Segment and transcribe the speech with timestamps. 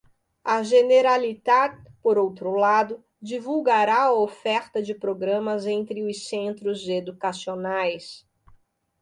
[0.43, 8.25] A Generalitat, por outro lado, divulgará a oferta de programas entre os centros educacionais.